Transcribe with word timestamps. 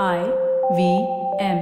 I 0.00 0.20
V 0.76 0.82
M. 1.38 1.58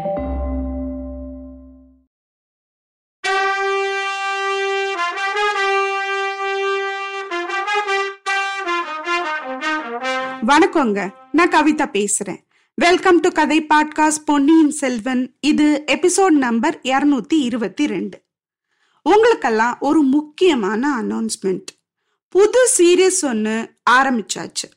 வணக்கங்க. 10.46 11.10
நான் 11.32 11.48
கவிதா 11.48 11.86
பேசுறேன். 11.92 12.38
வெல்கம் 12.74 13.20
டு 13.20 13.30
கதை 13.30 13.66
பாட்காஸ்ட் 13.74 14.24
பொன்னியின் 14.24 14.70
செல்வன். 14.70 15.36
இது 15.40 15.84
எபிசோட் 15.86 16.28
நம்பர் 16.28 16.80
இருநூத்தி 16.82 17.34
இருபத்தி 17.34 17.86
ரெண்டு. 17.86 18.22
உங்களுக்கெல்லாம் 19.02 19.76
ஒரு 19.80 20.02
முக்கியமான 20.02 21.02
அனௌன்ஸ்மெண்ட் 21.02 21.66
புது 22.28 22.68
சீரியஸ் 22.78 23.24
ஒன்று 23.24 23.74
ஆரம்பிச்சாச்சு. 23.90 24.68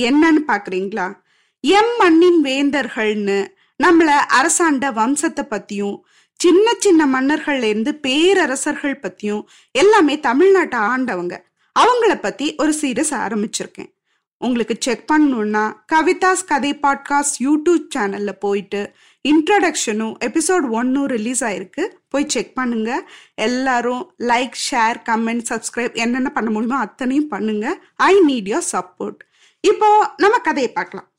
என்னன்னு 0.00 0.42
பாக்குறீங்களா 0.46 1.28
எம் 1.60 1.94
மண்ணின் 1.98 2.44
வேந்தர்கள்னு 2.44 3.46
நம்மள 3.82 4.10
அரசாண்ட 4.38 4.90
வம்சத்தை 4.90 5.42
பத்தியும் 5.50 5.98
சின்ன 6.32 6.72
சின்ன 6.78 7.06
மன்னர்கள்ல 7.06 7.62
இருந்து 7.62 7.94
பேரரசர்கள் 7.94 9.00
பத்தியும் 9.02 9.42
எல்லாமே 9.70 10.16
தமிழ்நாட்டை 10.16 10.78
ஆண்டவங்க. 10.92 11.34
அவங்கள 11.76 12.20
பத்தி 12.20 12.54
ஒரு 12.54 12.74
சீரியஸ் 12.80 13.12
ஆரம்பிச்சிருக்கேன். 13.24 13.90
உங்களுக்கு 14.36 14.76
செக் 14.78 15.04
பண்ணணும்னா 15.12 15.64
கவிதாஸ் 15.92 16.46
கதை 16.46 16.78
பாட்காஸ்ட் 16.82 17.38
யூடியூப் 17.40 17.84
சேனல்ல 17.94 18.32
போயிட்டு 18.32 18.92
இன்ட்ரடக்ஷனும் 19.28 20.14
எபிசோட் 20.26 20.70
ஒன்னும் 20.70 21.06
ரிலீஸ் 21.06 21.44
ஆயிருக்கு. 21.44 21.86
போய் 22.08 22.28
செக் 22.28 22.54
பண்ணுங்க. 22.54 23.10
எல்லாரும் 23.34 24.14
லைக் 24.18 24.58
ஷேர் 24.70 25.00
கமெண்ட் 25.10 25.44
சப்ஸ்கிரைப் 25.50 25.94
என்னென்ன 25.94 26.30
பண்ண 26.30 26.50
முடியுமோ 26.50 26.80
அத்தனையும் 26.80 27.28
பண்ணுங்க. 27.28 27.78
ஐ 27.96 28.14
நீட் 28.28 28.50
யோர் 28.54 28.68
சப்போர்ட் 28.72 29.20
இப்போ 29.60 30.14
நம்ம 30.16 30.38
கதையை 30.38 30.72
பார்க்கலாம். 30.72 31.09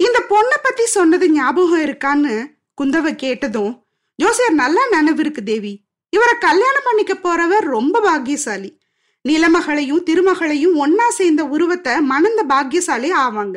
இந்த 0.00 0.18
பொண்ணை 0.30 0.56
பத்தி 0.62 0.86
சொன்னது 0.86 1.30
ஞாபகம் 1.30 1.84
இருக்கான்னு 1.86 2.34
குந்தவை 2.78 3.14
கேட்டதும் 3.14 3.72
ஜோசியர் 4.18 4.52
நல்லா 4.52 4.82
நினைவு 4.90 5.20
இருக்கு 5.20 5.42
தேவி. 5.42 5.72
இவரை 6.12 6.34
கல்யாணம் 6.38 6.84
பண்ணிக்க 6.84 7.14
போறவர் 7.14 7.64
ரொம்ப 7.76 8.00
பாக்கியசாலி. 8.00 8.70
நிலமகளையும் 9.24 10.02
திருமகளையும் 10.02 10.76
ஒன்னா 10.84 11.06
சேர்ந்த 11.08 11.44
உருவத்தை 11.44 11.94
மணந்த 12.00 12.42
பாக்கியசாலி 12.42 13.12
ஆவாங்க. 13.12 13.56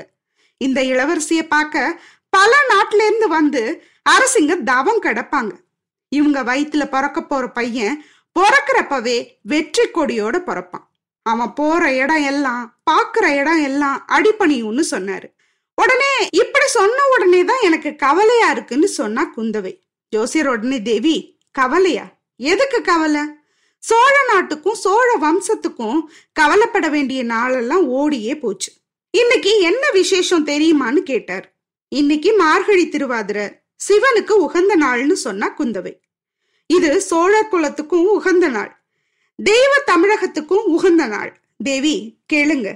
இந்த 0.57 0.79
இளவரசிய 0.81 1.41
பார்க்க 1.47 1.99
பல 2.29 2.51
நாட்டுல 2.73 3.05
இருந்து 3.07 3.27
வந்து 3.27 3.83
அரசிங்க 4.09 4.63
தவம் 4.63 5.01
கிடப்பாங்க. 5.01 5.53
இவங்க 6.09 6.39
வயிற்றுல 6.43 6.85
பிறக்க 6.89 7.19
போற 7.21 7.47
பையன் 7.47 8.05
பிறக்கிறப்பவே 8.39 9.17
வெற்றி 9.41 9.85
கொடியோட 9.87 10.35
பிறப்பான். 10.49 10.85
அவன் 11.25 11.53
போற 11.53 11.93
இடம் 11.93 12.23
எல்லாம் 12.23 12.63
பாக்குற 12.91 13.25
இடம் 13.39 13.63
எல்லாம் 13.63 13.97
அடிப்பணியும்னு 14.07 14.83
சொன்னாரு. 14.91 15.27
உடனே 15.81 16.13
இப்படி 16.31 16.67
சொன்ன 16.67 16.99
உடனே 17.11 17.43
தான் 17.43 17.63
எனக்கு 17.63 17.95
கவலையா 17.95 18.49
இருக்குன்னு 18.51 18.87
சொன்னா 18.87 19.23
குந்தவை. 19.35 19.73
ஜோசியர் 20.09 20.47
உடனே 20.47 20.81
தேவி 20.81 21.15
கவலையா? 21.51 22.05
எதுக்கு 22.37 22.81
கவலை? 22.81 23.23
சோழ 23.77 24.15
நாட்டுக்கும் 24.33 24.75
சோழ 24.75 25.09
வம்சத்துக்கும் 25.21 25.99
கவலைப்பட 26.33 26.87
வேண்டிய 26.89 27.23
நாளெல்லாம் 27.23 27.85
ஓடியே 27.87 28.33
போச்சு. 28.37 28.71
இன்னைக்கு 29.11 29.59
என்ன 29.59 29.89
விசேஷம் 29.91 30.47
தெரியுமான்னு 30.47 31.01
கேட்டார். 31.11 31.45
இன்னைக்கு 31.89 32.33
மார்கழி 32.33 32.89
திருவாதிரை 32.89 33.45
சிவனுக்கு 33.87 34.31
உகந்த 34.31 34.73
நாள்னு 34.81 35.17
சொன்னா 35.25 35.47
குந்தவை. 35.57 35.93
இது 36.67 37.01
சோழர் 37.01 37.51
குலத்துக்கும் 37.51 38.07
உகந்த 38.07 38.47
நாள். 38.47 38.71
தெய்வ 39.43 39.73
தமிழகத்துக்கும் 39.91 40.65
உகந்த 40.75 41.05
நாள். 41.05 41.31
தேவி 41.63 41.95
கேளுங்க. 42.33 42.69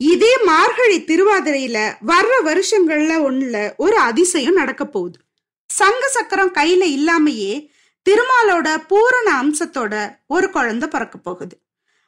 இதே 0.00 0.38
மார்கழி 0.42 0.98
திருவாதிரையில 1.00 1.78
வர்ற 2.06 2.34
வருஷங்கள்ல 2.44 3.12
ஒண்ணுல 3.28 3.76
ஒரு 3.76 3.96
அதிசயம் 3.98 4.52
நடக்க 4.52 4.84
போகுது. 4.84 5.18
சங்க 5.66 6.08
சக்கரம் 6.08 6.54
கையில 6.54 6.84
இல்லாமையே 6.98 7.68
திருமாலோட 8.06 8.84
பூரண 8.86 9.42
அம்சத்தோட 9.42 10.16
ஒரு 10.26 10.50
குழந்தை 10.50 10.88
பிறக்க 10.88 11.18
போகுது. 11.18 11.60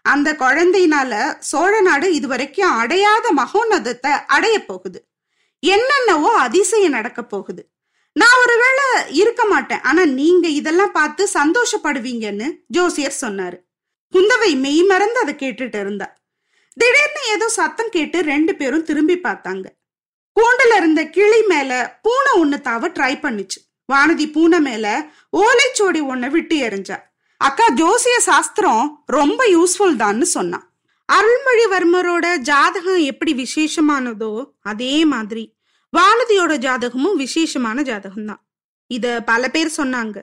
அந்த 0.02 0.32
குழந்தையினால 0.32 1.34
சோழ 1.38 1.80
நாடு 1.80 2.14
இதுவரைக்கும் 2.14 2.70
அடையாத 2.70 3.32
மகோன்னதத்தை 3.36 4.10
அடைய 4.26 4.64
போகுது. 4.64 5.08
என்னென்னவோ 5.58 6.38
அதிசயம் 6.38 6.90
நடக்க 6.90 7.22
போகுது. 7.22 7.68
நான் 8.12 8.38
ஒருவேளை 8.38 8.86
இருக்க 9.12 9.44
மாட்டேன். 9.44 9.80
ஆனா 9.80 10.04
நீங்க 10.04 10.48
இதெல்லாம் 10.48 10.92
பார்த்து 10.92 11.28
சந்தோஷப்படுவீங்கன்னு 11.34 12.48
ஜோசியர் 12.66 13.20
சொன்னாரு. 13.20 13.58
குந்தவை 14.12 14.56
மெய் 14.56 14.82
மறந்து 14.82 15.20
அதை 15.20 15.34
கேட்டுட்டு 15.34 15.80
இருந்தா. 15.80 16.21
திடீர்னு 16.80 17.22
ஏதோ 17.34 17.46
சத்தம் 17.58 17.92
கேட்டு 17.96 18.18
ரெண்டு 18.32 18.52
பேரும் 18.60 18.86
திரும்பி 18.88 19.16
பார்த்தாங்க. 19.26 19.66
கூண்டுல 20.36 20.76
இருந்த 20.80 21.00
கிளி 21.16 21.40
மேல 21.52 21.70
பூனை 22.04 22.32
ஒண்ணு 22.42 22.58
தாவ 22.68 22.88
ட்ரை 22.96 23.14
பண்ணுச்சு. 23.24 23.58
வானதி 23.88 24.26
பூனை 24.34 24.60
மேல 24.68 24.86
ஓலைச்சோடி 25.40 26.00
ஒன்ன 26.12 26.30
விட்டு 26.30 26.56
எறிஞ்சா. 26.66 26.98
அக்கா 27.40 27.66
ஜோசிய 27.80 28.16
சாஸ்திரம் 28.28 28.84
ரொம்ப 29.16 29.40
யூஸ்ஃபுல் 29.56 29.96
தான்னு 30.02 30.26
சொன்னான் 30.36 30.66
அருள்மொழிவர்மரோட 31.08 32.26
ஜாதகம் 32.50 33.00
எப்படி 33.12 33.32
விசேஷமானதோ 33.40 34.32
அதே 34.70 34.94
மாதிரி. 35.12 35.44
வானதியோட 35.92 36.52
ஜாதகமும் 36.66 37.18
விசேஷமான 37.24 37.82
ஜாதகம் 37.88 38.28
தான் 38.30 38.42
இத 38.90 39.06
பல 39.30 39.48
பேர் 39.54 39.70
சொன்னாங்க. 39.76 40.16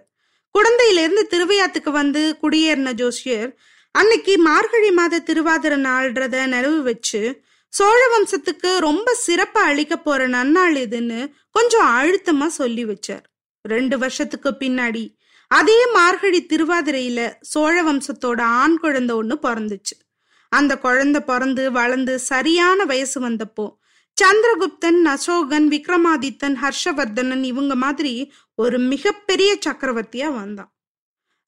குழந்தையில 0.55 1.03
இருந்து 1.03 1.23
திருவையாத்துக்கு 1.33 1.91
வந்து 2.01 2.21
குடியேறின 2.43 2.93
ஜோசியர் 3.01 3.51
அன்னைக்கு 3.91 4.37
மார்கழி 4.37 4.91
மாத 4.91 5.19
திருவாதிர 5.19 5.73
நாள்ன்றத 5.85 6.35
நினைவு 6.47 6.81
வச்சு 6.81 7.21
சோழ 7.73 7.99
வம்சத்துக்கு 8.13 8.77
ரொம்ப 8.77 9.15
சிறப்பா 9.27 9.61
அளிக்க 9.71 9.97
போற 9.97 10.27
நன்னாள் 10.27 10.75
இதுன்னு 10.83 11.19
கொஞ்சம் 11.49 11.87
அழுத்தமா 11.87 12.47
சொல்லி 12.47 12.85
வச்சார். 12.85 13.25
ரெண்டு 13.61 13.97
வருஷத்துக்கு 13.97 14.49
பின்னாடி 14.59 15.03
அதே 15.47 15.79
மார்கழி 15.93 16.45
திருவாதிரையில 16.49 17.19
சோழ 17.41 17.75
வம்சத்தோட 17.83 18.41
ஆண் 18.61 18.77
குழந்தை 18.77 19.15
ஒண்ணு 19.15 19.37
பிறந்துச்சு. 19.43 19.95
அந்த 20.51 20.77
குழந்தை 20.77 21.21
பிறந்து 21.21 21.71
வளர்ந்து 21.71 22.19
சரியான 22.19 22.85
வயசு 22.85 23.17
வந்தப்போ 23.29 23.67
சந்திரகுப்தன் 24.17 25.01
அசோகன் 25.15 25.67
விக்ரமாதித்தன் 25.75 26.57
ஹர்ஷவர்தனன் 26.63 27.43
இவங்க 27.43 27.75
மாதிரி 27.75 28.33
ஒரு 28.55 28.79
மிகப்பெரிய 28.79 29.51
சக்கரவர்த்தியா 29.65 30.29
வந்தான். 30.33 30.71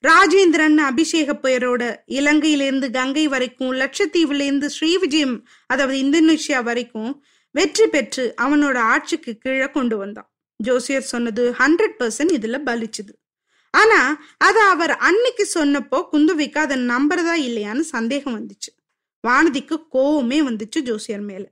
ராஜேந்திரன் 0.04 0.78
அபிஷேக 0.78 1.34
பெயரோட 1.34 1.96
இலங்கையிலிருந்து 2.08 2.92
கங்கை 2.92 3.28
வரைக்கும் 3.28 3.74
லட்சத்தீவுலேருந்து 3.74 4.70
ஸ்ரீவிஜயம் 4.80 5.36
அதாவது 5.68 5.98
இந்தோனேஷியா 5.98 6.64
வரைக்கும் 6.64 7.24
வெற்றி 7.52 7.88
பெற்று 7.88 8.34
அவனோட 8.42 8.78
ஆட்சிக்கு 8.78 9.38
கீழே 9.38 9.70
கொண்டு 9.70 9.98
வந்தான். 9.98 10.30
ஜோசியர் 10.60 11.02
சொன்னது 11.02 11.56
ஹண்ட்ரட் 11.60 11.96
பர்சன்ட் 12.00 12.34
இதுல 12.38 12.58
பலிச்சுது. 12.66 13.14
ஆனா 13.74 14.00
அதை 14.38 14.62
அவர் 14.62 14.92
அன்னைக்கு 14.92 15.50
சொன்னப்போ 15.54 15.98
குந்துவிக்கு 16.12 16.58
அதை 16.58 16.78
நம்புறதா 16.78 17.36
இல்லையான்னு 17.48 17.80
சந்தேகம் 17.80 18.36
வந்துச்சு. 18.38 18.72
வானதிக்கு 19.28 19.76
கோவமே 19.92 20.40
வந்துச்சு 20.50 20.80
ஜோசியர் 20.80 21.22
மேல. 21.22 21.46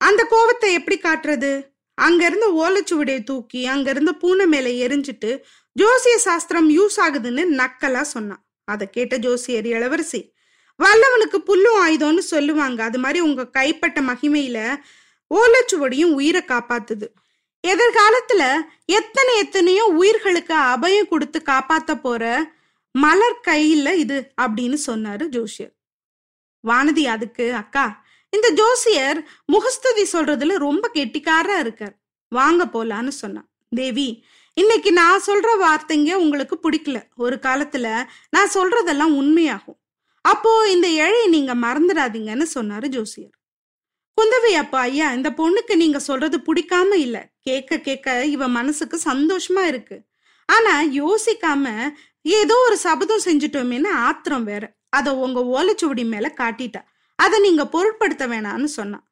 அந்த 0.00 0.26
கோவத்தை 0.30 0.72
எப்படி 0.72 0.98
காட்டுறது? 0.98 1.75
அங்கிருந்த 1.98 2.46
ஓலைச்சுவடியை 2.62 3.22
தூக்கி 3.22 3.66
அங்கிருந்த 3.66 4.12
பூனை 4.12 4.46
மேல 4.46 4.68
எரிஞ்சிட்டு 4.86 5.30
ஜோசிய 5.76 6.16
சாஸ்திரம் 6.16 6.70
யூஸ் 6.70 6.96
ஆகுதுன்னு 6.96 7.42
நக்கலா 7.60 8.00
சொன்னான். 8.00 8.42
அதை 8.64 8.90
கேட்ட 8.90 9.16
ஜோசியர் 9.16 9.66
இளவரசி 9.66 10.20
வல்லவனுக்கு 10.80 11.38
புல்லும் 11.48 11.78
ஆயுதம்னு 11.84 12.18
சொல்லுவாங்க. 12.18 12.84
அது 12.84 12.98
மாதிரி 12.98 13.20
உங்க 13.20 13.50
கைப்பட்ட 13.58 14.00
மகிமையில 14.00 14.58
ஓலைச்சுவடியும் 15.30 16.12
உயிரை 16.12 16.42
காப்பாத்துது. 16.48 17.06
எதிர்காலத்துல 17.64 18.42
எத்தனை 18.84 19.38
எத்தனையோ 19.38 19.84
உயிர்களுக்கு 19.84 20.54
அபயம் 20.54 21.08
கொடுத்து 21.08 21.42
காப்பாத்த 21.44 21.94
போற 21.94 22.24
மலர் 22.90 23.40
கையில 23.48 23.94
இது 23.94 24.32
அப்படின்னு 24.42 24.78
சொன்னாரு 24.86 25.24
ஜோஷியர் 25.36 25.72
வானதி 26.64 27.04
அதுக்கு 27.04 27.54
அக்கா 27.54 28.05
இந்த 28.36 28.48
ஜோசியர் 28.60 29.18
முகஸ்துதி 29.46 30.04
சொல்றதுல 30.12 30.56
ரொம்ப 30.66 30.90
கெட்டிக்காரா 30.94 31.58
இருக்கார். 31.58 31.94
வாங்க 32.32 32.62
போலான்னு 32.64 33.14
சொன்னான். 33.22 33.48
தேவி 33.72 34.08
இன்னைக்கு 34.56 34.90
நான் 34.92 35.24
சொல்ற 35.26 35.48
வார்த்தைங்க 35.62 36.12
உங்களுக்கு 36.14 36.56
பிடிக்கல. 36.62 36.98
ஒரு 37.16 37.36
காலத்துல 37.42 37.86
நான் 38.30 38.54
சொல்றதெல்லாம் 38.54 39.16
உண்மையாகும். 39.20 39.78
அப்போ 40.24 40.52
இந்த 40.70 40.86
ஏழை 40.88 41.26
நீங்க 41.26 41.54
மறந்துடாதீங்கன்னு 41.54 42.46
சொன்னாரு 42.54 42.86
ஜோசியர். 42.86 43.34
குந்தவை 44.18 44.52
அப்பா 44.52 44.80
ஐயா 44.80 45.08
இந்த 45.12 45.30
பொண்ணுக்கு 45.30 45.74
நீங்க 45.76 45.98
சொல்றது 45.98 46.36
பிடிக்காம 46.38 46.94
இல்ல. 46.94 47.16
கேட்க 47.40 47.78
கேட்க 47.78 48.24
இவ 48.24 48.48
மனசுக்கு 48.48 48.96
சந்தோஷமா 49.04 49.64
இருக்கு. 49.66 49.98
ஆனா 50.48 50.72
யோசிக்காம 51.00 51.66
ஏதோ 52.22 52.56
ஒரு 52.66 52.76
சபதம் 52.76 53.24
செஞ்சுட்டோமேன்னு 53.24 53.90
ஆத்திரம் 54.06 54.44
வேற. 54.44 54.64
அத 54.88 55.14
உங்க 55.16 55.40
ஓலைச்சுவடி 55.56 56.04
மேல 56.04 56.26
காட்டிட்டா. 56.36 56.82
அதை 57.16 57.40
நீங்க 57.40 57.66
பொருட்படுத்த 57.66 58.26
வேணாம்னு 58.26 58.64
சொன்னான். 58.64 59.08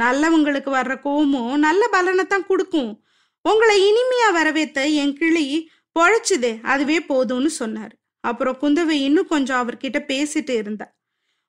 நல்லவங்களுக்கு 0.00 0.70
வர்ற 0.78 0.94
கோவமும் 1.04 1.56
நல்ல 1.56 1.88
பலனைத்தான் 1.92 2.46
கொடுக்கும். 2.46 3.04
உங்களை 3.40 3.76
இனிமையா 3.90 4.28
வரவேத்த 4.36 4.94
என் 4.94 5.16
கிளி 5.16 5.70
பொழைச்சுதே 5.98 6.62
அதுவே 6.62 6.98
போதும்னு 6.98 7.50
சொன்னாரு. 7.58 7.94
அப்புறம் 8.20 8.58
குந்தவை 8.60 8.90
இன்னும் 8.90 9.26
கொஞ்சம் 9.26 9.60
அவர்கிட்ட 9.62 9.98
பேசிட்டு 10.12 10.50
இருந்தா. 10.50 10.96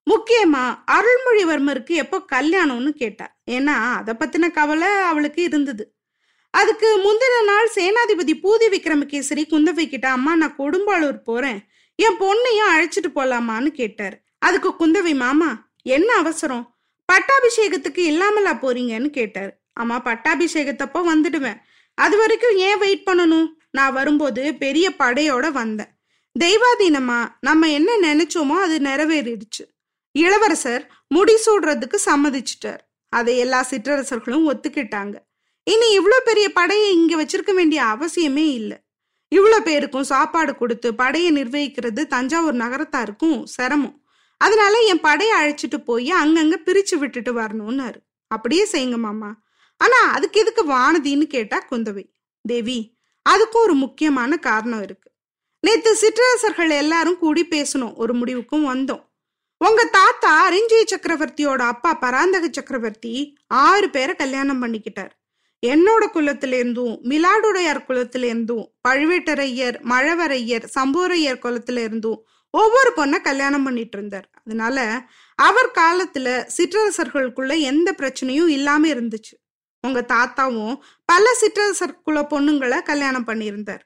முக்கியமா 0.09 0.63
அருள்மொழிவர்மருக்கு 0.91 1.89
எப்போ 1.89 2.25
கல்யாணம்னு 2.31 2.89
கேட்டா. 2.89 3.35
ஏன்னா 3.51 3.75
அதை 3.95 4.13
பத்தின 4.19 4.51
கவலை 4.51 4.87
அவளுக்கு 4.87 5.43
இருந்தது. 5.43 5.95
அதுக்கு 6.49 6.87
முந்தின 7.05 7.43
நாள் 7.45 7.69
சேனாதிபதி 7.75 8.33
பூதி 8.43 8.67
விக்ரமகேசரி 8.71 9.43
குந்தவை 9.49 9.87
கிட்ட 9.87 10.09
அம்மா 10.09 10.35
நான் 10.35 10.55
கொடும்பாளூர் 10.55 11.17
போறேன். 11.23 11.59
என் 11.95 12.19
பொண்ணையும் 12.19 12.71
அழைச்சிட்டு 12.73 13.09
போலாமான்னு 13.15 13.67
கேட்டார். 13.67 14.23
அதுக்கு 14.37 14.69
குந்தவை 14.79 15.15
மாமா 15.15 15.68
என்ன 15.89 16.13
அவசரம்? 16.15 16.75
பட்டாபிஷேகத்துக்கு 17.09 18.01
இல்லாமலா 18.11 18.53
போறீங்கன்னு 18.53 19.09
கேட்டார். 19.09 19.61
அம்மா 19.73 20.01
பட்டாபிஷேகத்தப்போ 20.01 20.99
வந்துடுவேன். 21.11 21.59
அது 21.93 22.17
வரைக்கும் 22.17 22.55
ஏன் 22.55 22.77
வெயிட் 22.77 23.07
பண்ணணும்? 23.11 23.47
நான் 23.71 23.93
வரும்போது 23.93 24.53
பெரிய 24.53 24.89
படையோட 24.99 25.51
வந்தேன். 25.51 25.91
தெய்வாதீனமா 26.39 27.19
நம்ம 27.39 27.69
என்ன 27.69 27.91
நினைச்சோமோ 28.01 28.57
அது 28.65 28.79
நிறைவேறிடுச்சு. 28.79 29.63
இளவரசர் 30.11 30.83
முடிசூடுறதுக்கு 31.15 31.97
சம்மதிச்சிட்டார். 32.05 32.81
அதை 33.09 33.37
எல்லா 33.37 33.65
சிற்றரசர்களும் 33.69 34.47
ஒத்துக்கிட்டாங்க. 34.51 35.15
இனி 35.63 35.99
இவ்வளோ 35.99 36.17
பெரிய 36.23 36.51
படையை 36.51 36.93
இங்க 36.93 37.13
வச்சிருக்க 37.23 37.53
வேண்டிய 37.53 37.83
அவசியமே 37.83 38.45
இல்லை. 38.53 38.77
இவ்வளோ 39.35 39.59
பேருக்கும் 39.59 40.03
சாப்பாடு 40.03 40.55
கொடுத்து 40.55 40.95
படையை 40.95 41.31
நிர்வகிக்கிறது 41.31 42.07
தஞ்சாவூர் 42.07 42.55
நகரத்தாருக்கும் 42.55 43.43
சிரமம். 43.43 43.98
அதனால 44.39 44.79
என் 44.79 44.99
படையை 44.99 45.35
அழைச்சிட்டு 45.41 45.77
போய் 45.85 46.09
அங்கங்க 46.11 46.55
பிரிச்சு 46.65 46.95
விட்டுட்டு 46.97 47.33
வரணும்னாரு. 47.33 47.99
அப்படியே 48.27 48.67
செய்யுங்க 48.71 48.97
மாமா. 48.97 49.29
ஆனா 49.77 49.99
அதுக்கு 50.11 50.39
எதுக்கு 50.39 50.63
வானதின்னு 50.71 51.25
கேட்டா 51.27 51.57
குந்தவை. 51.71 52.05
தேவி 52.41 52.79
அதுக்கும் 53.29 53.63
ஒரு 53.63 53.73
முக்கியமான 53.73 54.37
காரணம் 54.37 54.83
இருக்கு. 54.83 55.11
நேத்து 55.59 55.95
சிற்றரசர்கள் 55.95 56.69
எல்லாரும் 56.69 57.17
கூடி 57.17 57.47
பேசணும் 57.49 57.95
ஒரு 57.95 58.13
முடிவுக்கும் 58.13 58.67
வந்தோம். 58.69 59.03
உங்க 59.57 59.83
தாத்தா 59.83 60.49
அரிஞ்சய 60.49 60.83
சக்கரவர்த்தியோட 60.91 61.61
அப்பா 61.73 61.93
பராந்தக 61.93 62.47
சக்கரவர்த்தி 62.51 63.37
ஆறு 63.47 63.89
பேரை 63.89 64.15
கல்யாணம் 64.15 64.61
பண்ணிக்கிட்டார். 64.63 65.13
என்னோட 65.67 66.03
குலத்திலேருந்தும் 66.13 66.93
மிலாடுடையார் 67.03 67.85
குலத்திலேருந்தும் 67.87 68.65
பழுவேட்டரையர் 68.87 69.77
மழவரையர் 69.89 70.67
சம்பூரையர் 70.79 71.41
குலத்திலேருந்தும் 71.43 71.87
இருந்தும் 71.89 72.27
ஒவ்வொரு 72.51 72.91
பொண்ணை 72.95 73.21
கல்யாணம் 73.21 73.63
பண்ணிட்டு 73.63 73.97
இருந்தார். 73.97 74.29
அதனால 74.45 75.05
அவர் 75.35 75.71
காலத்துல 75.75 76.49
சிற்றரசர்களுக்குள்ள 76.57 77.59
எந்த 77.59 77.95
பிரச்சனையும் 77.97 78.47
இல்லாம 78.47 78.87
இருந்துச்சு. 78.87 79.35
உங்க 79.81 80.05
தாத்தாவும் 80.07 80.77
பல 81.05 81.37
சிற்றரசர்குல 81.41 82.23
பொண்ணுங்களை 82.29 82.81
கல்யாணம் 82.81 83.27
பண்ணியிருந்தார். 83.27 83.79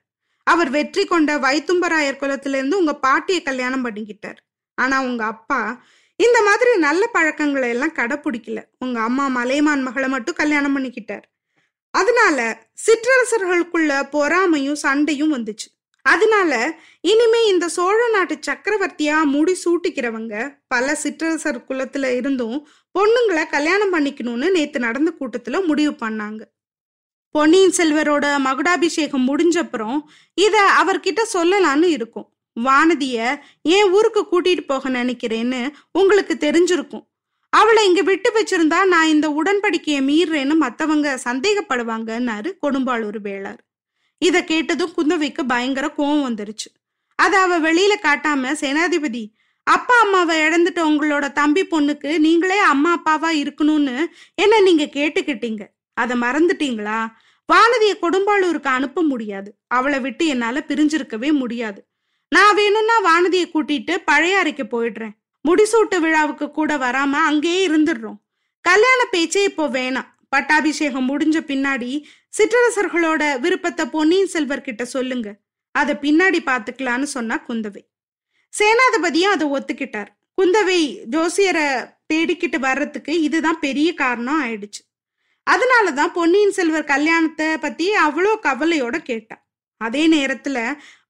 அவர் 0.44 0.69
வெற்றி 0.69 1.06
கொண்ட 1.06 1.38
வைத்தும்பராயர் 1.38 2.21
குலத்துல 2.21 2.48
இருந்து 2.48 2.77
உங்க 2.77 2.95
பாட்டியை 2.95 3.42
கல்யாணம் 3.42 3.86
பண்ணிக்கிட்டார். 3.86 4.39
ஆனா 4.75 5.01
உங்க 5.01 5.25
அப்பா 5.25 5.83
இந்த 6.15 6.42
மாதிரி 6.42 6.77
நல்ல 6.77 7.07
பழக்கங்களை 7.07 7.69
எல்லாம் 7.69 7.94
கடைப்பிடிக்கல. 7.94 8.63
உங்க 8.80 9.01
அம்மா 9.01 9.27
மலையமான் 9.27 9.81
மகளை 9.81 10.10
மட்டும் 10.10 10.36
கல்யாணம் 10.36 10.77
பண்ணிக்கிட்டார். 10.77 11.24
அதனால 11.92 12.68
சிற்றரசர்களுக்குள்ள 12.86 14.10
பொறாமையும் 14.10 14.75
சண்டையும் 14.75 15.33
வந்துச்சு. 15.33 15.69
அதனால 16.06 16.80
இனிமே 17.02 17.48
இந்த 17.48 17.68
சோழ 17.68 18.10
நாட்டு 18.10 18.36
சக்கரவர்த்தியா 18.48 19.24
முடி 19.24 19.54
சூட்டிக்கிறவங்க 19.66 20.58
பல 20.68 20.98
சிற்றரசர் 21.04 21.60
குலத்துல 21.70 22.06
இருந்தும் 22.16 22.68
பொண்ணுங்களை 23.00 23.46
கல்யாணம் 23.50 23.94
பண்ணிக்கணும்னு 23.94 24.50
நேத்து 24.52 24.80
நடந்த 24.80 25.14
கூட்டத்துல 25.20 25.66
முடிவு 25.66 25.92
பண்ணாங்க. 25.92 26.42
பொன்னியின் 27.36 27.76
செல்வரோட 27.78 28.26
மகுடாபிஷேகம் 28.40 29.28
முடிஞ்சப்புறம் 29.30 29.98
இத 30.34 30.56
அவர்கிட்ட 30.82 31.22
சொல்லலான்னு 31.34 31.84
இருக்கும். 31.84 32.28
வானதிய 32.58 33.40
ஏன் 33.62 33.92
ஊருக்கு 33.92 34.22
கூட்டிட்டு 34.32 34.64
போக 34.68 34.90
நினைக்கிறேன்னு 34.90 35.62
உங்களுக்கு 35.92 36.34
தெரிஞ்சிருக்கும். 36.40 37.06
அவளை 37.50 37.86
இங்க 37.86 38.02
விட்டு 38.02 38.30
வச்சிருந்தா 38.36 38.86
நான் 38.86 39.08
இந்த 39.08 39.28
உடன்படிக்கையை 39.30 40.02
மீறேன்னு 40.10 40.56
மத்தவங்க 40.56 41.20
சந்தேகப்படுவாங்கன்னாரு 41.24 42.52
கொடும்பாளூர் 42.62 43.20
வேளார். 43.24 43.62
இதை 44.18 44.44
கேட்டதும் 44.44 44.94
குந்தவைக்கு 44.98 45.42
பயங்கர 45.48 45.94
கோவம் 45.98 46.25
வந்துருச்சு. 46.30 46.69
அதை 47.15 47.39
அவ 47.39 47.60
வெளியில 47.60 47.94
காட்டாம 48.01 48.54
சேனாதிபதி 48.62 49.33
அப்பா 49.63 50.00
அம்மாவை 50.00 50.39
இழந்துட்ட 50.39 50.80
உங்களோட 50.80 51.31
தம்பி 51.31 51.63
பொண்ணுக்கு 51.63 52.18
நீங்களே 52.18 52.57
அம்மா 52.57 52.98
அப்பாவா 52.98 53.30
இருக்கணும்னு 53.42 54.06
என்ன 54.36 54.60
நீங்க 54.60 54.83
கேட்டுக்கிட்டீங்க? 54.83 55.65
அதை 55.94 56.19
மறந்துட்டீங்களா? 56.19 57.07
வானதியை 57.54 57.95
கொடும்பாளூருக்கு 58.01 58.63
அனுப்ப 58.63 59.01
முடியாது. 59.01 59.60
அவளை 59.68 60.00
விட்டு 60.00 60.25
என்னால 60.25 60.65
பிரிஞ்சிருக்கவே 60.68 61.31
முடியாது. 61.33 61.88
நான் 62.30 62.56
வேணும்னா 62.56 62.98
வானதியை 63.04 63.45
கூட்டிட்டு 63.54 63.98
பழைய 64.06 64.38
அறைக்கு 64.38 64.63
போயிடுறேன். 64.63 65.12
முடிசூட்டு 65.50 66.00
விழாவுக்கு 66.00 66.51
கூட 66.51 66.77
வராம 66.77 67.12
அங்கேயே 67.12 67.68
இருந்துடுறோம். 67.68 68.19
கல்யாண 68.62 69.06
பேச்சே 69.12 69.44
இப்போ 69.44 69.68
வேணாம். 69.68 70.12
பட்டாபிஷேகம் 70.34 71.08
முடிஞ்ச 71.10 71.38
பின்னாடி 71.50 71.92
சிற்றரசர்களோட 72.38 73.24
விருப்பத்தை 73.40 73.84
பொன்னியின் 73.86 74.32
செல்வர் 74.34 74.68
கிட்ட 74.68 74.84
சொல்லுங்க. 74.86 75.30
அதை 75.76 75.94
பின்னாடி 75.96 76.40
பாத்துக்கலான்னு 76.50 77.08
சொன்னா 77.16 77.36
குந்தவை. 77.48 77.82
சேனாதிபதியும் 78.54 79.34
அதை 79.36 79.46
ஒத்துக்கிட்டார். 79.48 80.12
குந்தவை 80.38 80.80
ஜோசியரை 81.14 81.68
தேடிக்கிட்டு 82.14 82.60
வர்றதுக்கு 82.60 83.14
இதுதான் 83.22 83.60
பெரிய 83.60 83.90
காரணம் 83.94 84.42
ஆயிடுச்சு. 84.46 84.82
அதனாலதான் 85.48 86.16
பொன்னியின் 86.18 86.58
செல்வர் 86.58 86.92
கல்யாணத்தை 86.94 87.48
பத்தி 87.58 87.88
அவ்வளோ 88.06 88.34
கவலையோட 88.44 88.98
கேட்டா. 89.10 89.38
அதே 89.82 90.04
நேரத்துல 90.08 90.58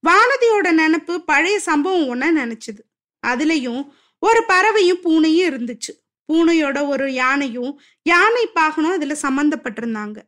வானதியோட 0.08 0.68
நினப்பு 0.80 1.14
பழைய 1.30 1.58
சம்பவம் 1.68 2.08
ஒன்ன 2.12 2.24
நினைச்சது. 2.40 2.82
அதுலயும் 3.26 3.82
ஒரு 4.18 4.40
பறவையும் 4.46 5.02
பூனையும் 5.04 5.48
இருந்துச்சு. 5.50 5.92
பூனையோட 6.32 6.88
ஒரு 6.88 7.12
யானையும் 7.12 7.80
யானை 8.02 8.48
பாகனும் 8.54 8.96
அதுல 8.96 9.16
சம்மந்தப்பட்டிருந்தாங்க 9.22 10.18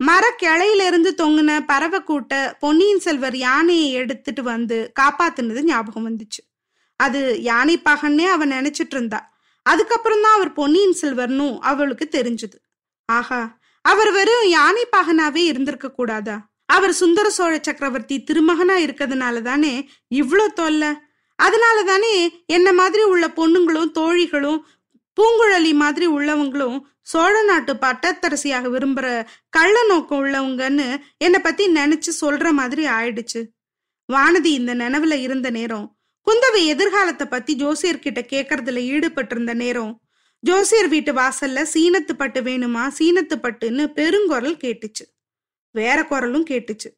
மர 0.00 0.24
கிளையிலிருந்து 0.42 1.10
தொங்கின 1.10 1.20
தொங்குன 1.20 1.66
பறவை 1.66 2.02
கூட்ட 2.02 2.56
பொன்னியின் 2.60 3.00
செல்வர் 3.00 3.36
யானையை 3.36 3.92
எடுத்துட்டு 3.92 4.42
வந்து 4.42 4.92
காப்பாத்துனது 5.00 5.62
ஞாபகம் 5.62 6.06
வந்துச்சு. 6.08 6.40
அது 6.96 7.20
யானை 7.42 7.76
பாகன்னே 7.78 8.24
அவன் 8.24 8.52
நினைச்சிட்டு 8.52 8.94
இருந்தா. 8.96 9.20
அதுக்கப்புறம் 9.62 10.22
தான் 10.22 10.34
அவர் 10.34 10.52
பொன்னியின் 10.52 10.96
செல்வர்னும் 11.00 11.58
அவளுக்கு 11.58 12.08
தெரிஞ்சது. 12.12 12.56
ஆஹா 13.04 13.58
அவர் 13.84 14.10
வெறும் 14.10 14.46
யானை 14.48 14.84
பாகனாவே 14.96 15.42
இருந்திருக்க 15.50 15.90
கூடாதா? 15.90 16.36
அவர் 16.66 16.92
சுந்தர 16.92 17.30
சோழ 17.30 17.58
சக்கரவர்த்தி 17.62 18.24
திருமகனா 18.30 18.76
இருக்கிறதுனால 18.86 19.42
தானே 19.42 19.88
இவ்வளோ 20.14 20.46
தொல்லை? 20.52 20.90
அதனால 21.38 21.82
தானே 21.82 22.44
என்ன 22.46 22.72
மாதிரி 22.72 23.02
உள்ள 23.02 23.26
பொண்ணுங்களும் 23.28 23.92
தோழிகளும் 23.98 24.60
பூங்குழலி 25.18 25.74
மாதிரி 25.74 26.08
உள்ளவங்களும் 26.08 26.80
சோழ 27.02 27.42
நாட்டு 27.42 27.74
பட்டத்தரசியாக 27.74 28.70
விரும்புற 28.74 29.26
கள்ள 29.48 29.84
நோக்கம் 29.84 30.24
உள்ளவங்கன்னு 30.24 31.00
என்னை 31.16 31.40
பத்தி 31.40 31.72
நினைச்சு 31.72 32.10
சொல்ற 32.20 32.50
மாதிரி 32.50 32.84
ஆயிடுச்சு. 32.86 33.40
வானதி 34.12 34.44
இந்த 34.44 34.74
நினைவுல 34.74 35.20
இருந்த 35.20 35.50
நேரம் 35.50 35.96
குந்தவை 36.26 36.64
எதிர்காலத்தை 36.64 37.26
பத்தி 37.26 37.56
ஜோசியர்கிட்ட 37.56 38.20
கேட்கறதுல 38.32 38.80
ஈடுபட்டிருந்த 38.94 39.54
நேரம் 39.54 40.00
ஜோசியர் 40.40 40.88
வீட்டு 40.88 41.12
வாசல்ல 41.12 41.66
சீனத்து 41.74 42.12
பட்டு 42.12 42.42
வேணுமா 42.42 42.84
சீனத்து 42.98 43.36
பட்டுன்னு 43.42 43.86
பெருங்குரல் 43.98 44.58
கேட்டுச்சு. 44.64 45.04
வேற 45.70 46.04
குரலும் 46.04 46.46
கேட்டுச்சு. 46.46 46.90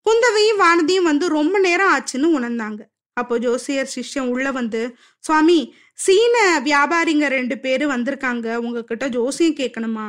குந்தவையும் 0.00 0.60
வானதியும் 0.60 1.08
வந்து 1.10 1.28
ரொம்ப 1.28 1.58
நேரம் 1.58 1.92
ஆச்சுன்னு 1.94 2.38
உணர்ந்தாங்க. 2.38 2.80
அப்போ 3.20 3.34
ஜோசியர் 3.38 3.90
சிஷ்யம் 3.94 4.30
உள்ள 4.34 4.48
வந்து 4.50 4.80
சுவாமி 5.24 5.58
சீன 6.04 6.36
வியாபாரிங்க 6.64 7.26
ரெண்டு 7.28 7.56
பேரு 7.58 7.84
வந்திருக்காங்க 7.90 8.54
உங்ககிட்ட 8.56 9.06
ஜோசியம் 9.08 9.58
கேட்கணுமா 9.60 10.06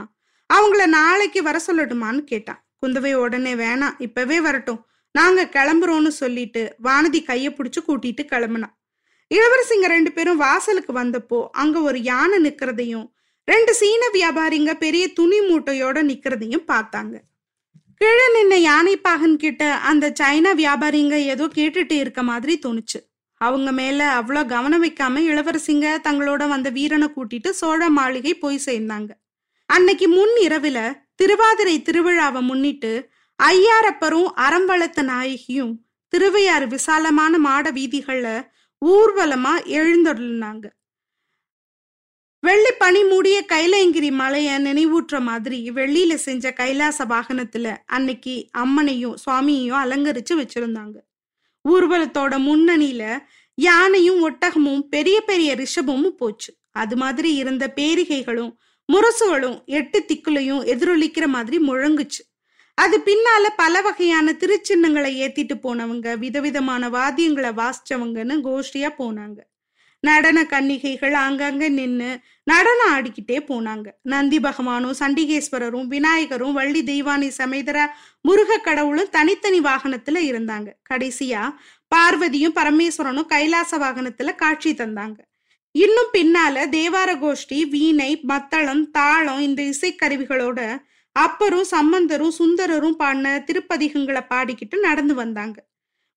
அவங்கள 0.49 0.83
நாளைக்கு 0.99 1.39
வர 1.43 1.57
சொல்லட்டுமான்னு 1.67 2.21
கேட்டான். 2.31 2.59
குந்தவை 2.81 3.11
உடனே 3.13 3.53
வேணாம் 3.55 3.97
இப்பவே 3.97 4.37
வரட்டும். 4.41 4.79
நாங்க 5.11 5.41
கிளம்புறோம்னு 5.55 6.11
சொல்லிட்டு 6.21 6.61
வானதி 6.83 7.19
கைய 7.29 7.47
பிடிச்சு 7.57 7.81
கூட்டிட்டு 7.87 8.23
கிளம்புனான் 8.31 8.73
இளவரசிங்க 9.31 9.87
ரெண்டு 9.95 10.11
பேரும் 10.11 10.41
வாசலுக்கு 10.45 10.93
வந்தப்போ 10.93 11.39
அங்க 11.61 11.77
ஒரு 11.81 11.99
யானை 12.01 12.37
நிக்கிறதையும் 12.45 13.05
ரெண்டு 13.47 13.71
சீன 13.73 14.03
வியாபாரிங்க 14.13 14.73
பெரிய 14.73 15.03
துணி 15.13 15.39
மூட்டையோட 15.39 15.97
நிக்கிறதையும் 16.09 16.65
பார்த்தாங்க. 16.73 17.15
கீழே 18.03 18.23
நின்ன 18.35 18.55
யானைப்பாகன் 18.69 19.35
கிட்ட 19.35 19.73
அந்த 19.89 20.05
சைனா 20.19 20.51
வியாபாரிங்க 20.61 21.15
ஏதோ 21.33 21.45
கேட்டுட்டு 21.55 21.91
இருக்க 21.91 22.21
மாதிரி 22.23 22.59
தோணுச்சு. 22.65 22.99
அவங்க 23.37 23.71
மேல 23.71 23.99
அவ்வளோ 24.19 24.41
கவனம் 24.45 24.83
வைக்காம 24.83 25.21
இளவரசிங்க 25.27 25.85
தங்களோட 26.07 26.47
வந்த 26.47 26.69
வீரனை 26.69 27.07
கூட்டிட்டு 27.15 27.49
சோழ 27.49 27.89
மாளிகை 27.89 28.33
போய் 28.33 28.59
சேர்ந்தாங்க. 28.65 29.09
அன்னைக்கு 29.69 30.07
முன் 30.07 30.35
இரவுல 30.41 30.79
திருவாதிரை 31.15 31.81
திருவிழாவை 31.89 32.41
முன்னிட்டு 32.41 32.93
ஐயாரப்பரும் 33.39 34.29
அறம் 34.47 34.65
வளர்த்த 34.65 35.03
நாயகியும் 35.03 35.73
திருவையாறு 36.13 36.67
விசாலமான 36.67 37.37
மாட 37.37 37.71
வீதிகள்ல 37.71 38.27
ஊர்வலமா 38.81 39.55
எழுந்தொருளினாங்க. 39.79 40.65
வெள்ளி 42.45 42.71
பனி 42.77 43.03
மூடிய 43.03 43.45
கைலங்கிரி 43.47 44.11
மலைய 44.11 44.59
நினைவூற்ற 44.59 45.21
மாதிரி 45.21 45.71
வெள்ளியில 45.71 46.13
செஞ்ச 46.13 46.53
கைலாச 46.53 47.05
வாகனத்துல 47.05 47.77
அன்னைக்கு 47.85 48.47
அம்மனையும் 48.57 49.13
சுவாமியையும் 49.25 49.77
அலங்கரிச்சு 49.83 50.33
வச்சிருந்தாங்க. 50.33 50.95
ஊர்வலத்தோட 51.69 52.33
முன்னணியில 52.47 53.03
யானையும் 53.55 54.19
ஒட்டகமும் 54.29 54.81
பெரிய 54.89 55.21
பெரிய 55.21 55.55
ரிஷபமும் 55.55 56.17
போச்சு. 56.17 56.55
அது 56.71 56.97
மாதிரி 56.97 57.33
இருந்த 57.33 57.73
பேரிகைகளும் 57.75 58.51
முரசுகளும் 58.93 59.63
எட்டு 59.65 60.05
திக்குலையும் 60.07 60.61
எதிரொலிக்கிற 60.73 61.27
மாதிரி 61.27 61.59
முழங்குச்சு. 61.67 62.21
அது 62.73 62.99
பின்னால 62.99 63.45
பல 63.55 63.81
வகையான 63.81 64.31
திருச்சின்னங்களை 64.31 65.13
ஏத்திட்டு 65.23 65.57
போனவங்க 65.63 66.17
விதவிதமான 66.17 66.89
வாத்தியங்களை 66.89 67.53
வாசிச்சவங்கன்னு 67.61 68.37
கோஷ்டியா 68.43 68.91
போனாங்க. 68.99 69.39
நடன 70.03 70.39
கன்னிகைகள் 70.45 71.15
அங்கங்க 71.25 71.69
நின்னு 71.69 72.09
நடனம் 72.43 72.91
ஆடிக்கிட்டே 72.95 73.37
போனாங்க. 73.49 73.87
நந்தி 74.01 74.39
பகவானும் 74.39 74.97
சண்டிகேஸ்வரரும் 74.99 75.87
விநாயகரும் 75.93 76.51
வள்ளி 76.51 76.81
தெய்வானி 76.83 77.27
சமேதர 77.27 77.77
முருக 78.21 78.57
கடவுளும் 78.57 79.09
தனித்தனி 79.09 79.59
வாகனத்துல 79.59 80.23
இருந்தாங்க. 80.31 80.69
கடைசியா 80.89 81.43
பார்வதியும் 81.95 82.57
பரமேஸ்வரனும் 82.59 83.25
கைலாச 83.25 83.77
வாகனத்துல 83.77 84.35
காட்சி 84.35 84.73
தந்தாங்க. 84.73 85.19
இன்னும் 85.75 86.13
பின்னால 86.13 86.65
தேவார 86.69 87.11
கோஷ்டி 87.23 87.59
வீணை 87.69 88.11
மத்தளம் 88.31 88.91
தாளம் 88.91 89.39
இந்த 89.39 89.61
இசைக்கருவிகளோட 89.63 90.59
அப்பரும் 91.15 91.69
சம்பந்தரும் 91.71 92.37
சுந்தரரும் 92.39 92.99
பாடின 93.01 93.43
திருப்பதிகங்களை 93.47 94.21
பாடிக்கிட்டு 94.29 94.77
நடந்து 94.79 95.13
வந்தாங்க. 95.13 95.57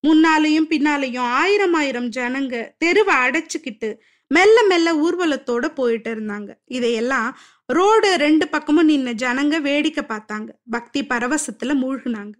முன்னாலையும் 0.06 0.70
பின்னாலையும் 0.72 1.28
ஆயிரம் 1.40 1.75
ஆயிரம் 1.75 2.10
ஜனங்க 2.10 2.68
தெருவை 2.78 3.14
அடைச்சுக்கிட்டு 3.14 3.90
மெல்ல 4.28 4.62
மெல்ல 4.62 4.88
ஊர்வலத்தோட 4.96 5.66
போயிட்டு 5.75 6.14
இருந்தாங்க. 6.14 6.48
இதையெல்லாம் 6.64 7.38
ரோடு 7.66 8.16
ரெண்டு 8.16 8.48
பக்கமும் 8.48 8.88
நின்ன 8.88 9.12
ஜனங்க 9.22 9.60
வேடிக்கை 9.60 10.04
பார்த்தாங்க. 10.08 10.48
பக்தி 10.70 11.00
பரவசத்துல 11.04 11.75
மூழ்கினாங்க. 11.82 12.34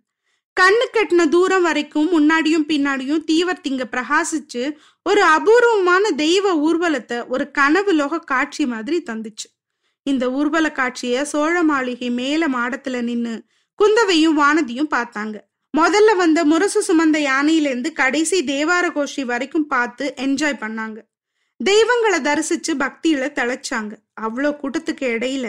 கண்ணு 0.61 0.85
கட்டின 0.92 1.28
தூரம் 1.28 1.62
வரைக்கும் 1.62 2.08
முன்னாடியும் 2.14 2.66
பின்னாடியும் 2.68 3.25
தீவர்த்திங்க 3.30 3.85
பிரகாசிச்சு 3.90 4.62
ஒரு 5.02 5.23
அபூர்வமான 5.23 6.11
தெய்வ 6.11 6.54
ஊர்வலத்தை 6.58 7.18
ஒரு 7.28 7.50
கனவு 7.50 7.92
லோக 7.92 8.18
காட்சி 8.18 8.66
மாதிரி 8.66 9.02
தந்துச்சு. 9.11 9.49
இந்த 10.02 10.30
ஊர்வல 10.30 10.68
காட்சிய 10.70 11.23
சோழ 11.23 11.62
மாளிகை 11.62 12.11
மேல 12.11 12.49
மாடத்துல 12.49 13.02
நின்னு 13.02 13.35
குந்தவையும் 13.78 14.38
வானதியும் 14.40 14.92
பார்த்தாங்க. 14.94 15.37
முதல்ல 15.76 16.16
வந்த 16.16 16.45
முரசு 16.45 16.83
சுமந்த 16.83 17.18
யானையிலேருந்து 17.21 17.92
கடைசி 17.92 18.45
தேவார 18.45 18.90
கோஷ்டி 18.90 19.25
வரைக்கும் 19.25 19.66
பார்த்து 19.66 20.14
என்ஜாய் 20.16 20.61
பண்ணாங்க. 20.61 20.99
தெய்வங்களை 21.56 22.21
தரிசிச்சு 22.21 22.73
பக்தியில 22.75 23.28
தழைச்சாங்க 23.33 23.92
அவ்வளோ 24.21 24.50
கூட்டத்துக்கு 24.61 25.06
இடையில 25.06 25.47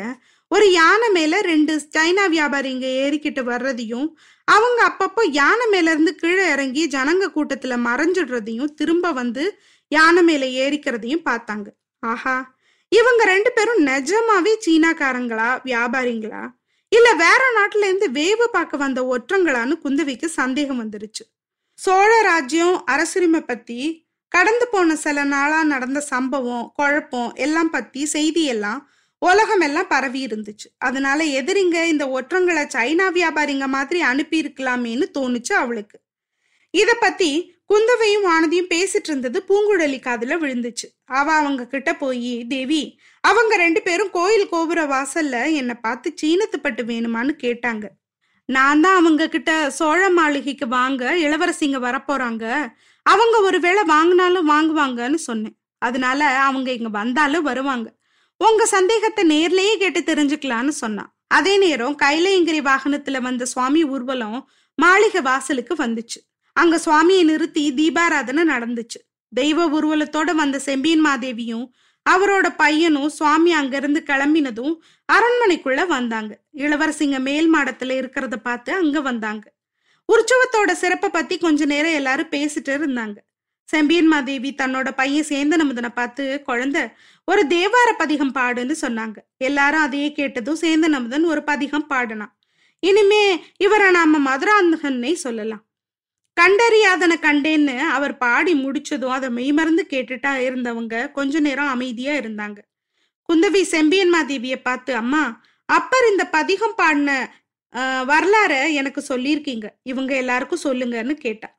ஒரு 0.48 0.72
யானை 0.72 1.10
மேல 1.10 1.42
ரெண்டு 1.42 1.74
சைனா 1.96 2.26
வியாபாரிங்க 2.28 2.86
ஏறிக்கிட்டு 3.04 3.42
வர்றதையும் 3.44 4.08
அவங்க 4.48 4.80
அப்பப்போ 4.88 5.24
யானை 5.32 5.66
மேல 5.68 5.92
இருந்து 5.92 6.16
கீழே 6.16 6.52
இறங்கி 6.52 6.88
ஜனங்க 6.88 7.26
கூட்டத்துல 7.36 7.78
மறைஞ்சிடுறதையும் 7.78 8.74
திரும்ப 8.76 9.12
வந்து 9.12 9.44
யானை 9.92 10.24
மேல 10.24 10.46
ஏறிக்கிறதையும் 10.46 11.26
பார்த்தாங்க. 11.26 11.68
ஆஹா! 12.04 12.38
இவங்க 12.92 13.24
ரெண்டு 13.26 13.52
பேரும் 13.52 13.88
நிஜமாவே 13.88 14.54
சீனாக்காரங்களா 14.66 15.62
வியாபாரிங்களா? 15.66 16.42
இல்ல 16.90 17.14
வேற 17.14 17.42
நாட்டுல 17.58 17.88
இருந்து 17.88 18.12
வேவு 18.12 18.46
பார்க்க 18.52 18.78
வந்த 18.78 19.02
ஒற்றங்களான்னு 19.04 19.74
குந்தவிக்கு 19.84 20.26
சந்தேகம் 20.26 20.82
வந்துருச்சு. 20.84 21.24
சோழ 21.74 22.22
ராஜ்யம் 22.22 22.86
அரசுரிமை 22.86 23.42
பத்தி 23.42 24.08
கடந்து 24.28 24.68
போன 24.68 24.96
சில 24.96 25.24
நாளா 25.24 25.64
நடந்த 25.64 26.00
சம்பவம் 26.00 26.72
குழப்பம் 26.76 27.34
எல்லாம் 27.34 27.70
பத்தி 27.70 28.06
செய்தி 28.06 28.44
எல்லாம் 28.44 28.92
உலகம் 29.20 29.60
எல்லாம் 29.60 29.88
பரவி 29.88 30.26
இருந்துச்சு. 30.26 30.68
அதனால 30.78 31.24
எதிரிங்க 31.24 31.84
இந்த 31.84 32.08
ஒற்றங்களை 32.08 32.64
சைனா 32.76 33.06
வியாபாரிங்க 33.12 33.68
மாதிரி 33.68 34.02
அனுப்பி 34.02 34.42
இருக்கலாமேன்னு 34.42 35.06
தோணுச்சு 35.20 35.54
அவளுக்கு. 35.54 36.00
இத 36.72 36.98
பத்தி 37.00 37.57
குந்தவையும் 37.70 38.26
வானதியும் 38.28 38.72
பேசிட்டு 38.74 39.10
இருந்தது 39.12 39.38
பூங்குழலி 39.48 39.98
காதுல 40.06 40.36
விழுந்துச்சு. 40.44 40.88
அவ 41.06 41.28
அவங்க 41.34 41.64
கிட்ட 41.68 41.90
போய் 41.96 42.32
தேவி 42.48 42.82
அவங்க 43.24 43.54
ரெண்டு 43.58 43.82
பேரும் 43.82 44.12
கோயில் 44.12 44.50
கோபுர 44.50 44.80
வாசல்ல 44.86 45.38
என்னை 45.60 45.76
பார்த்து 45.86 46.14
சீனத்து 46.22 46.58
பட்டு 46.62 46.84
வேணுமான்னு 46.84 47.34
கேட்டாங்க. 47.44 47.86
நான் 48.50 48.82
தான் 48.82 48.98
அவங்க 49.00 49.24
கிட்ட 49.28 49.52
சோழ 49.70 50.02
மாளிகைக்கு 50.10 50.68
வாங்க 50.68 51.04
இளவரசிங்க 51.26 51.80
வரப்போறாங்க 51.88 52.46
அவங்க 53.06 53.36
ஒருவேளை 53.42 53.84
வாங்கினாலும் 53.96 54.50
வாங்குவாங்கன்னு 54.54 55.20
சொன்னேன். 55.30 55.56
அதனால 55.82 56.22
அவங்க 56.48 56.70
இங்க 56.78 56.90
வந்தாலும் 56.90 57.48
வருவாங்க. 57.50 57.88
உங்க 58.42 58.64
சந்தேகத்தை 58.66 59.24
நேர்லயே 59.34 59.74
கேட்டு 59.78 60.02
தெரிஞ்சுக்கலான்னு 60.10 60.74
சொன்னான் 60.84 61.12
அதே 61.38 61.54
நேரம் 61.58 61.96
கைலையங்கிரி 62.04 62.60
வாகனத்துல 62.70 63.22
வந்த 63.22 63.46
சுவாமி 63.46 63.82
ஊர்வலம் 63.94 64.40
மாளிகை 64.78 65.22
வாசலுக்கு 65.22 65.74
வந்துச்சு. 65.76 66.20
அங்க 66.58 66.76
சுவாமியை 66.86 67.24
நிறுத்தி 67.24 67.64
தீபாராதனை 67.74 68.44
நடந்துச்சு. 68.54 69.00
தெய்வ 69.34 69.66
ஊர்வலத்தோட 69.70 70.36
வந்த 70.36 70.60
செம்பியன் 70.60 71.06
மாதேவியும் 71.06 71.66
அவரோட 72.06 72.48
பையனும் 72.56 73.10
சுவாமி 73.10 73.52
அங்கிருந்து 73.52 74.04
கிளம்பினதும் 74.06 74.74
அரண்மனைக்குள்ள 75.14 75.88
வந்தாங்க. 75.88 76.40
இளவரசிங்க 76.54 77.20
மேல் 77.20 77.54
மாடத்துல 77.54 77.98
இருக்கிறத 78.02 78.36
பார்த்து 78.36 78.74
அங்க 78.74 79.02
வந்தாங்க. 79.02 79.46
உற்சவத்தோட 80.10 80.72
சிறப்பை 80.72 81.10
பத்தி 81.10 81.38
கொஞ்ச 81.38 81.66
நேரம் 81.66 81.92
எல்லாரும் 81.92 82.32
பேசிட்டு 82.32 82.74
இருந்தாங்க. 82.78 83.18
செம்பியன் 83.64 84.08
மாதேவி 84.08 84.54
தன்னோட 84.62 84.92
பையன் 84.96 85.30
சேந்தன் 85.30 85.64
அமுதனை 85.64 85.90
பார்த்து 85.90 86.42
குழந்தை 86.42 86.84
ஒரு 87.24 87.42
தேவார 87.48 87.90
பதிகம் 87.98 88.34
பாடுன்னு 88.34 88.76
சொன்னாங்க. 88.82 89.18
எல்லாரும் 89.38 89.82
அதையே 89.82 90.12
கேட்டதும் 90.12 90.62
சேந்த 90.62 90.90
அமுதன் 91.00 91.26
ஒரு 91.26 91.44
பதிகம் 91.44 91.88
பாடினான். 91.88 92.34
இனிமே 92.80 93.24
இவரை 93.58 93.92
நாம 93.92 94.20
மதுராந்தகன்னே 94.30 95.14
சொல்லலாம். 95.14 95.67
கண்டறியாதன 96.40 97.14
கண்டேன்னு 97.26 97.76
அவர் 97.96 98.14
பாடி 98.18 98.54
முடிச்சதும் 98.64 99.16
அதை 99.18 99.30
மெய்மறந்து 99.30 99.84
கேட்டுட்டா 99.90 100.32
இருந்தவங்க 100.48 100.96
கொஞ்ச 101.12 101.40
நேரம் 101.40 101.74
அமைதியா 101.76 102.14
இருந்தாங்க. 102.14 102.60
குந்தவி 103.30 103.62
செம்பியன் 103.74 104.14
மாதேவிய 104.14 104.56
பார்த்து 104.62 104.92
அம்மா 104.96 105.24
அப்பர் 105.70 106.06
இந்த 106.12 106.24
பதிகம் 106.36 106.76
பாடின 106.76 107.12
வரலாற 108.12 108.54
எனக்கு 108.74 109.02
சொல்லியிருக்கீங்க. 109.10 109.68
இவங்க 109.84 110.12
எல்லாருக்கும் 110.16 110.66
சொல்லுங்கன்னு 110.68 111.16
கேட்டா. 111.26 111.50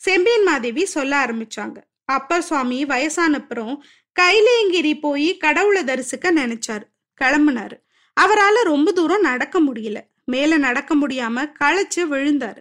செம்பியன் 0.00 0.42
மாதேவி 0.42 0.84
சொல்ல 0.84 1.12
ஆரம்பிச்சாங்க. 1.24 1.78
அப்பர் 2.16 2.46
சுவாமி 2.48 2.78
வயசானப்புறம் 2.84 3.74
கைலேங்கிரி 4.16 4.94
போய் 5.00 5.28
கடவுளை 5.36 5.82
தரிசிக்க 5.84 6.32
நினைச்சாரு. 6.32 6.86
கிளம்புனாரு. 7.20 7.76
அவரால 8.16 8.62
ரொம்ப 8.72 8.92
தூரம் 8.92 9.28
நடக்க 9.30 9.56
முடியல. 9.60 9.98
மேல 10.24 10.56
நடக்க 10.66 10.94
முடியாம 10.96 11.46
களைச்சு 11.60 12.02
விழுந்தாரு. 12.12 12.60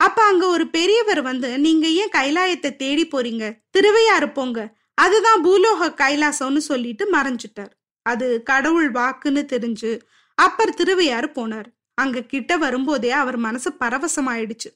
அப்ப 0.00 0.18
அங்க 0.22 0.44
ஒரு 0.46 0.64
பெரியவர் 0.66 1.22
வந்து 1.22 1.58
நீங்க 1.58 1.86
ஏன் 2.00 2.14
கைலாயத்தை 2.16 2.70
தேடி 2.76 3.04
போறீங்க? 3.06 3.44
திருவையாறு 3.70 4.28
போங்க. 4.30 4.60
அதுதான் 4.94 5.42
பூலோக 5.44 5.88
கைலாசம்னு 6.02 6.62
சொல்லிட்டு 6.70 7.04
மறைஞ்சிட்டார். 7.12 7.72
அது 8.06 8.26
கடவுள் 8.42 8.88
வாக்குன்னு 8.92 9.42
தெரிஞ்சு 9.52 9.90
அப்பர் 10.38 10.74
திருவையாறு 10.74 11.28
போனார். 11.34 11.68
அங்க 11.94 12.22
கிட்ட 12.22 12.56
வரும்போதே 12.56 13.10
அவர் 13.10 13.36
மனசு 13.36 13.70
பரவசமாயிடுச்சு. 13.80 14.70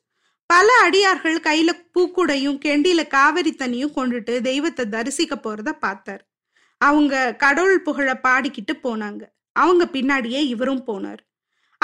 பல 0.50 0.68
அடியார்கள் 0.82 1.38
கையில 1.40 1.70
பூக்குடையும் 1.94 2.58
கெண்டியில 2.64 3.02
காவிரி 3.06 3.52
தண்ணியும் 3.58 3.96
கொண்டுட்டு 3.96 4.34
தெய்வத்தை 4.40 4.84
தரிசிக்க 4.88 5.34
போறத 5.36 5.72
பார்த்தார். 5.72 6.22
அவங்க 6.80 7.34
கடவுள் 7.34 7.80
புகழ 7.82 8.20
பாடிக்கிட்டு 8.22 8.74
போனாங்க. 8.82 9.22
அவங்க 9.56 9.84
பின்னாடியே 9.92 10.40
இவரும் 10.54 10.84
போனார். 10.86 11.22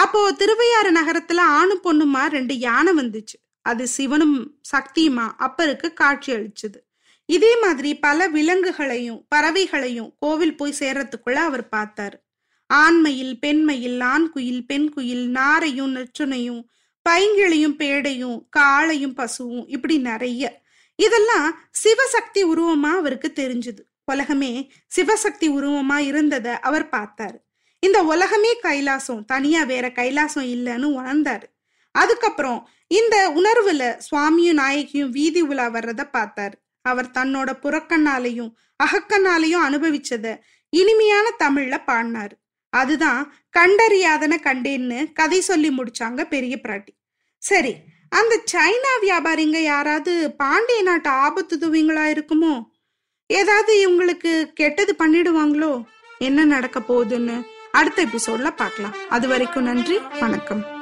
அப்போ 0.03 0.21
திருவையாறு 0.33 0.91
நகரத்துல 0.93 1.41
ஆணும் 1.59 1.83
பொண்ணுமா 1.85 2.23
ரெண்டு 2.27 2.55
யானை 2.55 2.93
வந்துச்சு. 2.97 3.37
அது 3.63 3.85
சிவனும் 3.87 4.37
சக்தியுமா 4.73 5.27
அப்பருக்கு 5.39 5.89
காட்சி 5.93 6.33
அளிச்சது. 6.33 6.79
இதே 7.27 7.53
மாதிரி 7.61 7.91
பல 7.99 8.29
விலங்குகளையும் 8.29 9.21
பறவைகளையும் 9.35 10.11
கோவில் 10.19 10.57
போய் 10.57 10.79
சேர்றதுக்குள்ள 10.79 11.39
அவர் 11.49 11.65
பார்த்தாரு. 11.77 12.17
ஆண்மையில் 12.71 13.35
பெண்மையில் 13.41 14.01
ஆண் 14.01 14.29
குயில் 14.31 14.65
பெண் 14.67 14.89
குயில் 14.89 15.27
நாரையும் 15.33 15.93
நச்சுனையும் 15.97 16.63
பைங்கிளையும் 17.09 17.77
பேடையும் 17.83 18.39
காளையும் 18.57 19.15
பசுவும் 19.15 19.67
இப்படி 19.67 19.99
நிறைய. 19.99 20.43
இதெல்லாம் 20.99 21.47
சிவசக்தி 21.83 22.43
உருவமா 22.53 22.91
அவருக்கு 23.01 23.29
தெரிஞ்சுது. 23.35 23.83
உலகமே 24.05 24.53
சிவசக்தி 24.97 25.49
உருவமா 25.57 25.99
இருந்ததை 26.11 26.53
அவர் 26.61 26.89
பார்த்தாரு. 26.89 27.39
இந்த 27.81 28.03
உலகமே 28.03 28.53
கைலாசம் 28.63 29.25
தனியா 29.25 29.63
வேற 29.63 29.89
கைலாசம் 29.89 30.47
இல்லைன்னு 30.55 30.89
உணர்ந்தாரு. 30.99 31.47
அதுக்கப்புறம் 31.93 32.69
இந்த 32.87 33.17
உணர்வுல 33.31 33.99
சுவாமியும் 33.99 34.59
நாயகியும் 34.59 35.11
வீதி 35.11 35.41
உலா 35.41 35.67
வர்றத 35.67 36.03
பார்த்தாரு. 36.17 36.57
அவர் 36.83 37.09
தன்னோட 37.19 37.51
புறக்கண்ணாலையும் 37.63 38.51
அகக்கண்ணாலையும் 38.85 39.65
அனுபவிச்சத 39.69 40.27
இனிமையான 40.73 41.27
தமிழ்ல 41.39 41.77
பாடினாரு. 41.87 42.35
அதுதான் 42.73 43.23
கண்டறியாதன 43.59 44.35
கண்டேன்னு 44.49 45.13
கதை 45.13 45.41
சொல்லி 45.41 45.71
முடிச்சாங்க 45.71 46.25
பெரிய 46.25 46.57
பிராட்டி. 46.63 46.93
சரி 47.43 47.73
அந்த 48.09 48.35
சைனா 48.53 48.93
வியாபாரிங்க 49.03 49.59
யாராவது 49.63 50.13
பாண்டிய 50.37 50.83
நாட்டு 50.83 51.11
ஆபத்து 51.25 51.57
துவங்களா 51.57 52.05
இருக்குமோ? 52.15 52.55
ஏதாவது 53.27 53.73
இவங்களுக்கு 53.85 54.33
கெட்டது 54.53 54.95
பண்ணிடுவாங்களோ? 54.99 55.73
என்ன 56.19 56.45
நடக்க 56.45 56.79
போகுதுன்னு? 56.81 57.37
அடுத்த 57.71 58.07
எபிசோட்ல 58.07 58.51
பார்க்கலாம். 58.51 58.95
அது 59.09 59.29
வரைக்கும் 59.29 59.63
நன்றி 59.63 59.99
வணக்கம். 60.21 60.80